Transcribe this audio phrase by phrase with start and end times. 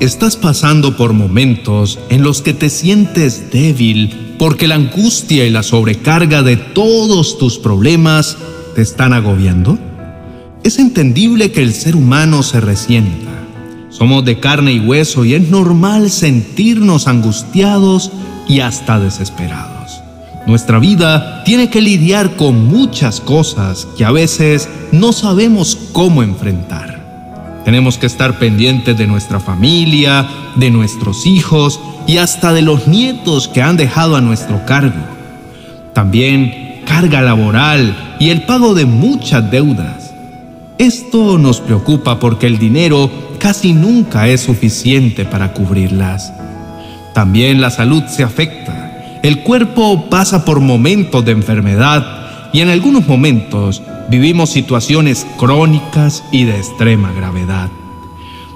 [0.00, 5.62] Estás pasando por momentos en los que te sientes débil porque la angustia y la
[5.62, 8.38] sobrecarga de todos tus problemas
[8.74, 9.78] te están agobiando.
[10.64, 13.30] Es entendible que el ser humano se resienta.
[13.90, 18.10] Somos de carne y hueso y es normal sentirnos angustiados
[18.48, 20.00] y hasta desesperados.
[20.46, 26.89] Nuestra vida tiene que lidiar con muchas cosas que a veces no sabemos cómo enfrentar.
[27.64, 33.48] Tenemos que estar pendientes de nuestra familia, de nuestros hijos y hasta de los nietos
[33.48, 35.00] que han dejado a nuestro cargo.
[35.92, 40.12] También carga laboral y el pago de muchas deudas.
[40.78, 46.32] Esto nos preocupa porque el dinero casi nunca es suficiente para cubrirlas.
[47.14, 49.18] También la salud se afecta.
[49.22, 52.19] El cuerpo pasa por momentos de enfermedad
[52.52, 57.70] y en algunos momentos vivimos situaciones crónicas y de extrema gravedad.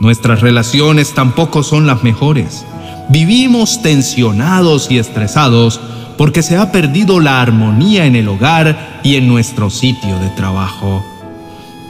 [0.00, 2.64] Nuestras relaciones tampoco son las mejores.
[3.08, 5.80] Vivimos tensionados y estresados
[6.18, 11.04] porque se ha perdido la armonía en el hogar y en nuestro sitio de trabajo.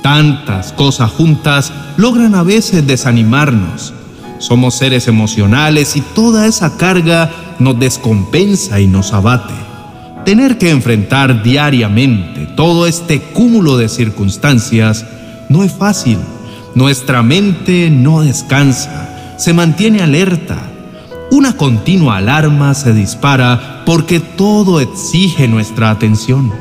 [0.02, 3.92] Tantas cosas juntas logran a veces desanimarnos.
[4.38, 9.65] Somos seres emocionales y toda esa carga nos descompensa y nos abate.
[10.26, 15.06] Tener que enfrentar diariamente todo este cúmulo de circunstancias
[15.48, 16.18] no es fácil.
[16.74, 20.58] Nuestra mente no descansa, se mantiene alerta.
[21.30, 26.52] Una continua alarma se dispara porque todo exige nuestra atención.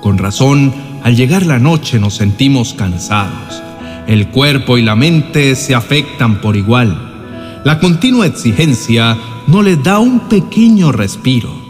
[0.00, 3.60] Con razón, al llegar la noche nos sentimos cansados.
[4.06, 7.60] El cuerpo y la mente se afectan por igual.
[7.64, 11.63] La continua exigencia no les da un pequeño respiro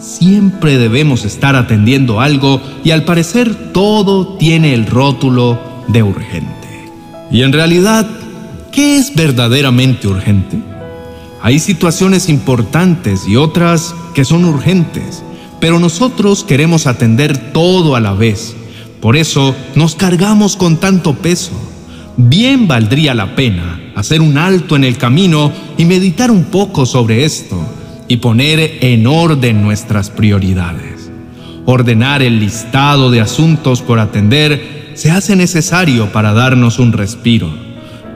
[0.00, 6.88] Siempre debemos estar atendiendo algo y al parecer todo tiene el rótulo de urgente.
[7.30, 8.08] Y en realidad,
[8.72, 10.58] ¿qué es verdaderamente urgente?
[11.42, 15.22] Hay situaciones importantes y otras que son urgentes,
[15.60, 18.56] pero nosotros queremos atender todo a la vez.
[19.02, 21.52] Por eso nos cargamos con tanto peso.
[22.16, 27.26] Bien valdría la pena hacer un alto en el camino y meditar un poco sobre
[27.26, 27.62] esto
[28.10, 31.12] y poner en orden nuestras prioridades.
[31.64, 37.48] Ordenar el listado de asuntos por atender se hace necesario para darnos un respiro,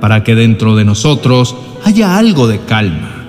[0.00, 1.54] para que dentro de nosotros
[1.84, 3.24] haya algo de calma,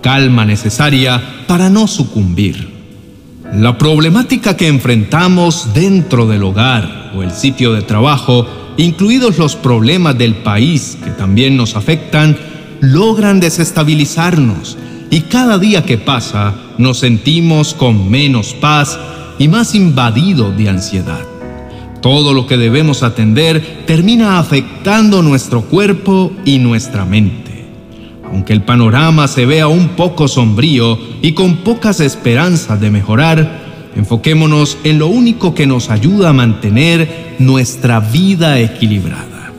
[0.00, 2.66] calma necesaria para no sucumbir.
[3.52, 8.46] La problemática que enfrentamos dentro del hogar o el sitio de trabajo,
[8.78, 12.38] incluidos los problemas del país que también nos afectan,
[12.80, 14.78] logran desestabilizarnos
[15.16, 18.98] y cada día que pasa nos sentimos con menos paz
[19.38, 21.24] y más invadidos de ansiedad.
[22.02, 27.64] Todo lo que debemos atender termina afectando nuestro cuerpo y nuestra mente.
[28.30, 34.76] Aunque el panorama se vea un poco sombrío y con pocas esperanzas de mejorar, enfoquémonos
[34.84, 39.50] en lo único que nos ayuda a mantener nuestra vida equilibrada.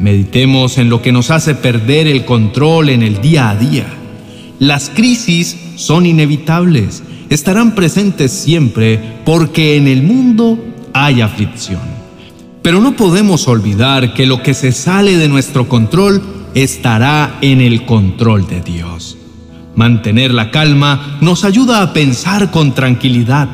[0.00, 3.94] Meditemos en lo que nos hace perder el control en el día a día
[4.58, 10.58] las crisis son inevitables, estarán presentes siempre porque en el mundo
[10.92, 11.80] hay aflicción.
[12.62, 16.22] Pero no podemos olvidar que lo que se sale de nuestro control
[16.54, 19.16] estará en el control de Dios.
[19.76, 23.48] Mantener la calma nos ayuda a pensar con tranquilidad.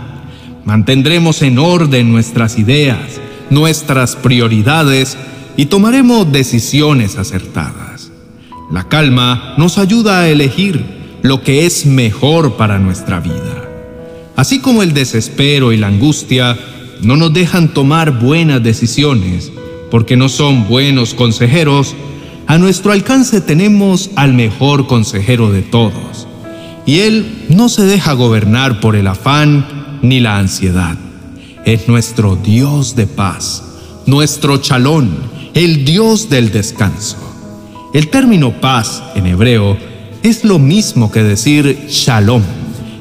[0.64, 5.18] Mantendremos en orden nuestras ideas, nuestras prioridades
[5.56, 8.10] y tomaremos decisiones acertadas.
[8.70, 10.84] La calma nos ayuda a elegir
[11.22, 13.68] lo que es mejor para nuestra vida.
[14.36, 16.56] Así como el desespero y la angustia
[17.02, 19.52] no nos dejan tomar buenas decisiones
[19.90, 21.94] porque no son buenos consejeros,
[22.46, 26.26] a nuestro alcance tenemos al mejor consejero de todos.
[26.86, 30.96] Y Él no se deja gobernar por el afán ni la ansiedad.
[31.64, 33.62] Es nuestro Dios de paz,
[34.06, 35.10] nuestro chalón,
[35.54, 37.33] el Dios del descanso.
[37.94, 39.76] El término paz en hebreo
[40.24, 42.42] es lo mismo que decir shalom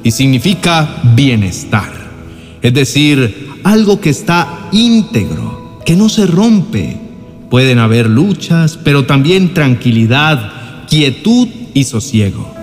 [0.04, 1.92] y significa bienestar.
[2.62, 6.96] Es decir, algo que está íntegro, que no se rompe.
[7.50, 12.54] Pueden haber luchas, pero también tranquilidad, quietud y sosiego.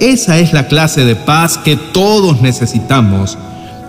[0.00, 3.38] Esa es la clase de paz que todos necesitamos.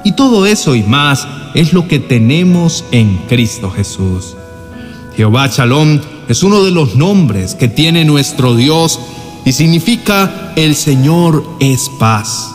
[0.03, 4.35] Y todo eso y más es lo que tenemos en Cristo Jesús.
[5.15, 8.99] Jehová Shalom es uno de los nombres que tiene nuestro Dios
[9.45, 12.51] y significa el Señor es paz.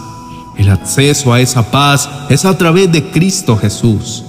[0.58, 4.24] El acceso a esa paz es a través de Cristo Jesús,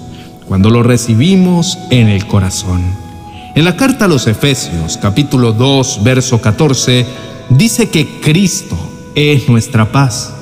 [0.48, 2.82] cuando lo recibimos en el corazón.
[3.56, 7.06] En la carta a los Efesios, capítulo 2, verso 14,
[7.50, 8.78] dice que Cristo
[9.14, 10.34] es nuestra paz.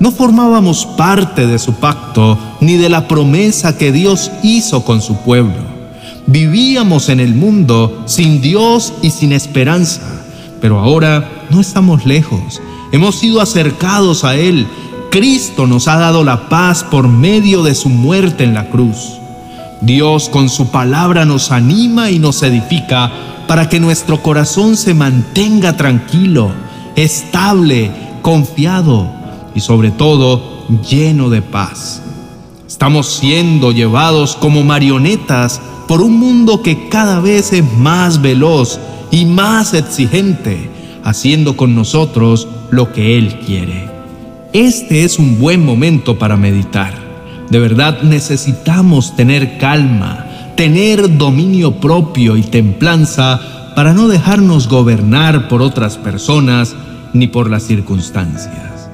[0.00, 5.16] No formábamos parte de su pacto ni de la promesa que Dios hizo con su
[5.16, 5.77] pueblo.
[6.30, 10.02] Vivíamos en el mundo sin Dios y sin esperanza,
[10.60, 12.60] pero ahora no estamos lejos.
[12.92, 14.66] Hemos sido acercados a Él.
[15.10, 19.14] Cristo nos ha dado la paz por medio de su muerte en la cruz.
[19.80, 23.10] Dios con su palabra nos anima y nos edifica
[23.46, 26.52] para que nuestro corazón se mantenga tranquilo,
[26.94, 27.90] estable,
[28.20, 29.10] confiado
[29.54, 30.42] y sobre todo
[30.86, 32.02] lleno de paz.
[32.66, 38.78] Estamos siendo llevados como marionetas por un mundo que cada vez es más veloz
[39.10, 40.70] y más exigente,
[41.02, 43.90] haciendo con nosotros lo que Él quiere.
[44.52, 46.92] Este es un buen momento para meditar.
[47.50, 50.26] De verdad necesitamos tener calma,
[50.56, 56.76] tener dominio propio y templanza para no dejarnos gobernar por otras personas
[57.14, 58.90] ni por las circunstancias.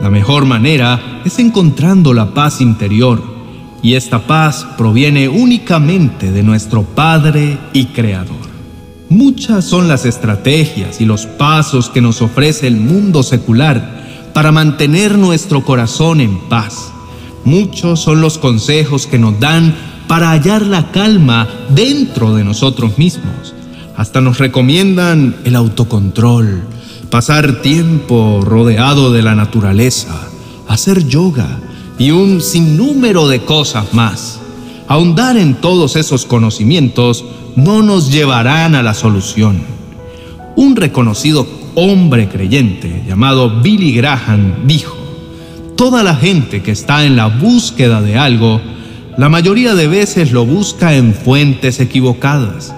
[0.00, 3.37] La mejor manera es encontrando la paz interior,
[3.82, 8.48] y esta paz proviene únicamente de nuestro Padre y Creador.
[9.08, 15.16] Muchas son las estrategias y los pasos que nos ofrece el mundo secular para mantener
[15.16, 16.92] nuestro corazón en paz.
[17.44, 19.74] Muchos son los consejos que nos dan
[20.08, 23.54] para hallar la calma dentro de nosotros mismos.
[23.96, 26.62] Hasta nos recomiendan el autocontrol,
[27.10, 30.14] pasar tiempo rodeado de la naturaleza,
[30.68, 31.58] hacer yoga
[31.98, 34.40] y un sinnúmero de cosas más.
[34.86, 37.24] Ahondar en todos esos conocimientos
[37.56, 39.60] no nos llevarán a la solución.
[40.56, 44.96] Un reconocido hombre creyente llamado Billy Graham dijo,
[45.76, 48.60] Toda la gente que está en la búsqueda de algo,
[49.16, 52.74] la mayoría de veces lo busca en fuentes equivocadas.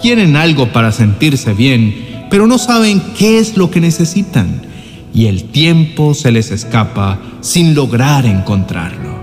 [0.00, 4.71] Quieren algo para sentirse bien, pero no saben qué es lo que necesitan
[5.14, 9.22] y el tiempo se les escapa sin lograr encontrarlo.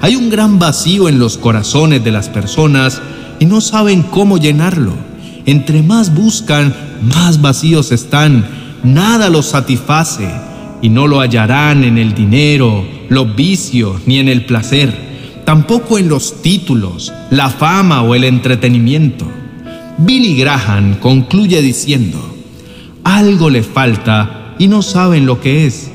[0.00, 3.00] Hay un gran vacío en los corazones de las personas
[3.40, 4.92] y no saben cómo llenarlo.
[5.46, 8.46] Entre más buscan, más vacíos están.
[8.82, 10.28] Nada los satisface
[10.82, 14.94] y no lo hallarán en el dinero, los vicios ni en el placer,
[15.46, 19.26] tampoco en los títulos, la fama o el entretenimiento.
[19.96, 22.18] Billy Graham concluye diciendo,
[23.04, 25.90] algo le falta y no saben lo que es.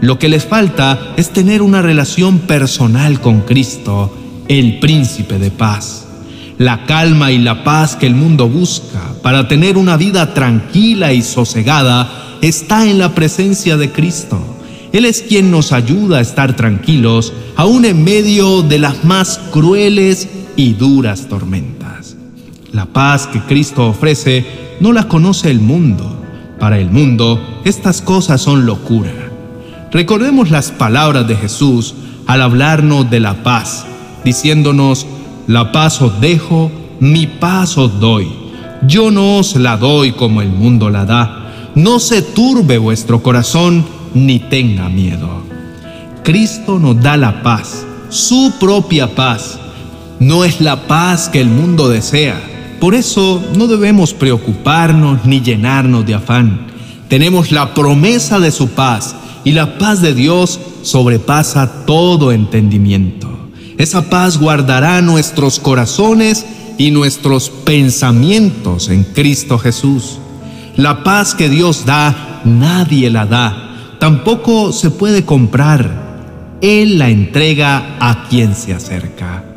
[0.00, 4.14] Lo que les falta es tener una relación personal con Cristo,
[4.48, 6.06] el príncipe de paz
[6.58, 11.22] la calma y la paz que el mundo busca para tener una vida tranquila y
[11.22, 14.40] sosegada está en la presencia de Cristo.
[14.92, 20.28] Él es quien nos ayuda a estar tranquilos aún en medio de las más crueles
[20.56, 22.16] y duras tormentas.
[22.72, 24.46] La paz que Cristo ofrece
[24.80, 26.22] no la conoce el mundo.
[26.58, 29.12] Para el mundo, estas cosas son locura.
[29.92, 31.94] Recordemos las palabras de Jesús
[32.26, 33.86] al hablarnos de la paz,
[34.24, 35.06] diciéndonos,
[35.46, 38.28] la paz os dejo, mi paz os doy.
[38.86, 41.72] Yo no os la doy como el mundo la da.
[41.74, 45.28] No se turbe vuestro corazón ni tenga miedo.
[46.24, 49.58] Cristo nos da la paz, su propia paz.
[50.18, 52.55] No es la paz que el mundo desea.
[52.80, 56.66] Por eso no debemos preocuparnos ni llenarnos de afán.
[57.08, 63.30] Tenemos la promesa de su paz y la paz de Dios sobrepasa todo entendimiento.
[63.78, 66.44] Esa paz guardará nuestros corazones
[66.78, 70.18] y nuestros pensamientos en Cristo Jesús.
[70.76, 73.96] La paz que Dios da, nadie la da.
[73.98, 76.04] Tampoco se puede comprar.
[76.60, 79.55] Él la entrega a quien se acerca.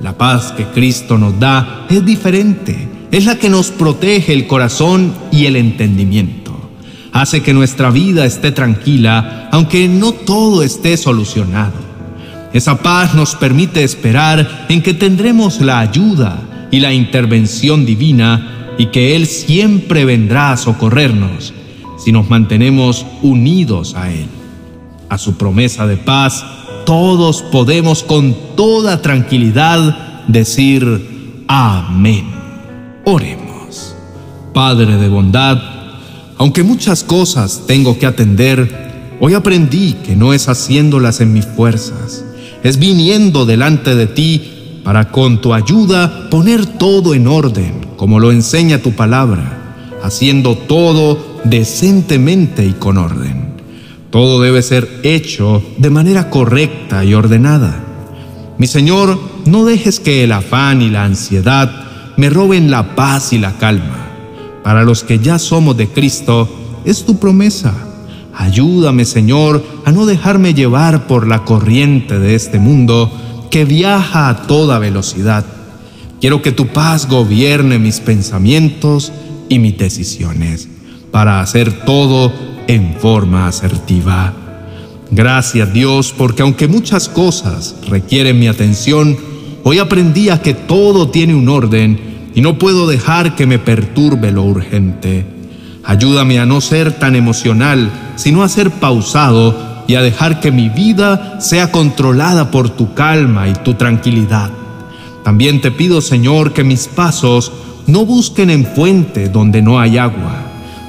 [0.00, 2.88] La paz que Cristo nos da es diferente.
[3.10, 6.52] Es la que nos protege el corazón y el entendimiento.
[7.12, 11.86] Hace que nuestra vida esté tranquila, aunque no todo esté solucionado.
[12.52, 18.86] Esa paz nos permite esperar en que tendremos la ayuda y la intervención divina y
[18.86, 21.54] que Él siempre vendrá a socorrernos
[21.98, 24.26] si nos mantenemos unidos a Él.
[25.08, 26.44] A su promesa de paz,
[26.86, 32.24] todos podemos con toda tranquilidad decir amén.
[33.04, 33.94] Oremos.
[34.54, 35.58] Padre de bondad,
[36.38, 42.24] aunque muchas cosas tengo que atender, hoy aprendí que no es haciéndolas en mis fuerzas
[42.62, 48.32] es viniendo delante de ti para con tu ayuda poner todo en orden, como lo
[48.32, 53.35] enseña tu palabra, haciendo todo decentemente y con orden.
[54.10, 57.74] Todo debe ser hecho de manera correcta y ordenada.
[58.58, 61.86] Mi Señor, no dejes que el afán y la ansiedad
[62.16, 64.06] me roben la paz y la calma.
[64.62, 66.48] Para los que ya somos de Cristo,
[66.84, 67.74] es tu promesa.
[68.34, 73.10] Ayúdame, Señor, a no dejarme llevar por la corriente de este mundo
[73.50, 75.44] que viaja a toda velocidad.
[76.20, 79.12] Quiero que tu paz gobierne mis pensamientos
[79.48, 80.68] y mis decisiones
[81.10, 82.32] para hacer todo
[82.66, 84.32] en forma asertiva.
[85.10, 89.16] Gracias Dios porque aunque muchas cosas requieren mi atención,
[89.62, 94.32] hoy aprendí a que todo tiene un orden y no puedo dejar que me perturbe
[94.32, 95.24] lo urgente.
[95.84, 100.68] Ayúdame a no ser tan emocional, sino a ser pausado y a dejar que mi
[100.68, 104.50] vida sea controlada por tu calma y tu tranquilidad.
[105.22, 107.52] También te pido, Señor, que mis pasos
[107.86, 110.45] no busquen en fuente donde no hay agua.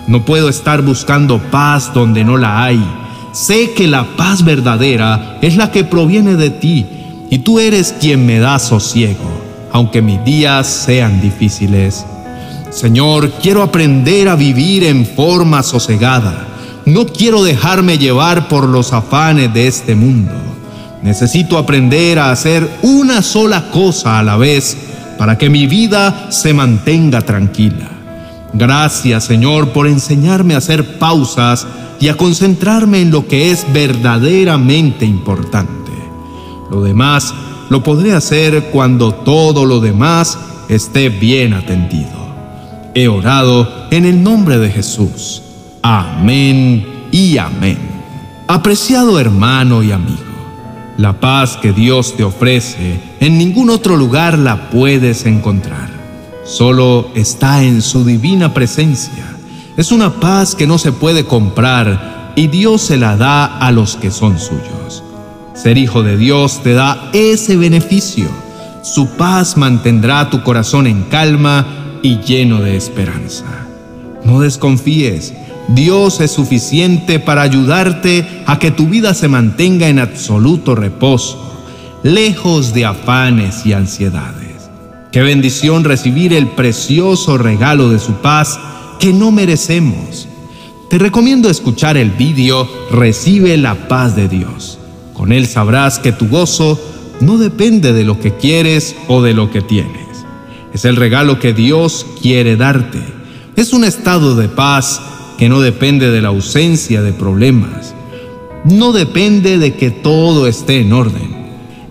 [0.07, 2.81] No puedo estar buscando paz donde no la hay
[3.37, 6.87] Sé que la paz verdadera es la que proviene de ti
[7.29, 9.29] y tú eres quien me da sosiego,
[9.71, 12.03] aunque mis días sean difíciles.
[12.71, 16.47] Señor, quiero aprender a vivir en forma sosegada.
[16.85, 20.33] No quiero dejarme llevar por los afanes de este mundo.
[21.03, 24.75] Necesito aprender a hacer una sola cosa a la vez
[25.19, 27.96] para que mi vida se mantenga tranquila.
[28.57, 31.67] Gracias, Señor, por enseñarme a hacer pausas
[31.99, 35.91] y a concentrarme en lo que es verdaderamente importante.
[36.71, 37.35] Lo demás
[37.69, 42.17] lo podré hacer cuando todo lo demás esté bien atendido.
[42.95, 45.43] He orado en el nombre de Jesús.
[45.83, 47.77] Amén y amén.
[48.47, 50.17] Apreciado hermano y amigo,
[50.97, 55.96] la paz que Dios te ofrece en ningún otro lugar la puedes encontrar.
[56.47, 59.37] Solo está en su divina presencia
[59.77, 63.95] es una paz que no se puede comprar y Dios se la da a los
[63.95, 65.03] que son suyos.
[65.53, 68.27] Ser hijo de Dios te da ese beneficio.
[68.81, 73.45] Su paz mantendrá tu corazón en calma y lleno de esperanza.
[74.23, 75.31] No desconfíes,
[75.67, 81.55] Dios es suficiente para ayudarte a que tu vida se mantenga en absoluto reposo,
[82.01, 84.46] lejos de afanes y ansiedades.
[85.11, 88.59] Qué bendición recibir el precioso regalo de su paz
[88.99, 90.27] que no merecemos.
[90.89, 94.79] Te recomiendo escuchar el vídeo Recibe la paz de Dios.
[95.13, 96.79] Con él sabrás que tu gozo
[97.21, 100.25] no depende de lo que quieres o de lo que tienes.
[100.73, 102.99] Es el regalo que Dios quiere darte.
[103.55, 105.01] Es un estado de paz
[105.37, 107.95] que no depende de la ausencia de problemas.
[108.65, 111.36] No depende de que todo esté en orden.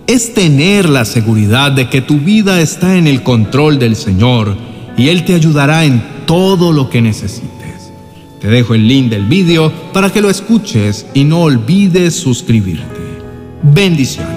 [0.07, 4.55] Es tener la seguridad de que tu vida está en el control del Señor
[4.97, 7.91] y Él te ayudará en todo lo que necesites.
[8.39, 13.01] Te dejo el link del vídeo para que lo escuches y no olvides suscribirte.
[13.61, 14.36] Bendiciones.